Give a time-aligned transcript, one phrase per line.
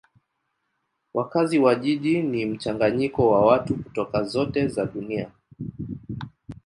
[1.13, 5.31] Wakazi wa jiji ni mchanganyiko wa watu kutoka zote za dunia.